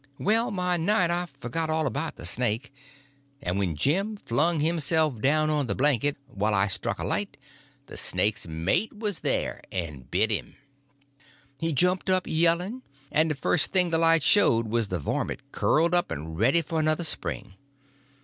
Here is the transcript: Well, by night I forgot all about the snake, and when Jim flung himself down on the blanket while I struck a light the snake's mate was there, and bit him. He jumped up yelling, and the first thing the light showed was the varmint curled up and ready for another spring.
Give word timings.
Well, 0.17 0.49
by 0.49 0.77
night 0.77 1.11
I 1.11 1.27
forgot 1.41 1.69
all 1.69 1.85
about 1.85 2.15
the 2.15 2.25
snake, 2.25 2.73
and 3.39 3.59
when 3.59 3.75
Jim 3.75 4.17
flung 4.17 4.59
himself 4.59 5.21
down 5.21 5.51
on 5.51 5.67
the 5.67 5.75
blanket 5.75 6.17
while 6.25 6.55
I 6.55 6.65
struck 6.69 6.97
a 6.97 7.03
light 7.05 7.37
the 7.85 7.97
snake's 7.97 8.47
mate 8.47 8.97
was 8.97 9.19
there, 9.19 9.61
and 9.71 10.09
bit 10.09 10.31
him. 10.31 10.55
He 11.59 11.71
jumped 11.71 12.09
up 12.09 12.25
yelling, 12.25 12.81
and 13.11 13.29
the 13.29 13.35
first 13.35 13.71
thing 13.71 13.91
the 13.91 13.99
light 13.99 14.23
showed 14.23 14.65
was 14.69 14.87
the 14.87 14.97
varmint 14.97 15.43
curled 15.51 15.93
up 15.93 16.09
and 16.09 16.35
ready 16.35 16.63
for 16.63 16.79
another 16.79 17.03
spring. 17.03 17.53